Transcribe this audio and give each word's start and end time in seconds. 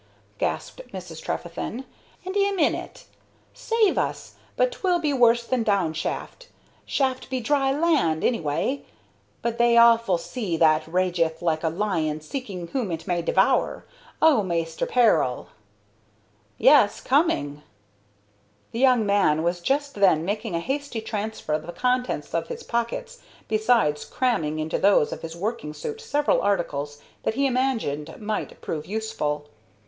gasped 0.39 0.81
Mrs. 0.91 1.21
Trefethen, 1.21 1.85
"and 2.25 2.35
'im 2.35 2.57
in 2.57 2.73
hit! 2.73 3.05
Save 3.53 3.99
us! 3.99 4.33
but 4.57 4.71
'twill 4.71 4.97
be 4.97 5.13
worse 5.13 5.45
than 5.45 5.61
down 5.61 5.93
shaft. 5.93 6.47
Shaft 6.87 7.29
be 7.29 7.39
dry 7.39 7.71
land, 7.71 8.23
anyway, 8.23 8.83
but 9.43 9.59
they 9.59 9.77
awful 9.77 10.17
sea 10.17 10.57
that 10.57 10.87
rageth 10.87 11.43
like 11.43 11.63
a 11.63 11.69
lion 11.69 12.19
seeking 12.19 12.69
whom 12.69 12.89
it 12.91 13.05
may 13.05 13.21
devour. 13.21 13.85
Oh, 14.23 14.41
Maister 14.41 14.87
Peril!" 14.87 15.49
"Yes, 16.57 16.99
coming!" 16.99 17.61
The 18.71 18.79
young 18.79 19.05
man 19.05 19.43
was 19.43 19.59
just 19.59 19.93
then 19.93 20.25
making 20.25 20.55
a 20.55 20.59
hasty 20.59 21.01
transfer 21.01 21.53
of 21.53 21.67
the 21.67 21.71
contents 21.71 22.33
of 22.33 22.47
his 22.47 22.63
pockets, 22.63 23.19
besides 23.47 24.03
cramming 24.03 24.57
into 24.57 24.79
those 24.79 25.13
of 25.13 25.21
his 25.21 25.35
working 25.35 25.75
suit 25.75 26.01
several 26.01 26.41
articles 26.41 27.03
that 27.21 27.35
he 27.35 27.45
imagined 27.45 28.19
might 28.19 28.59
prove 28.61 28.87
useful. 28.87 29.45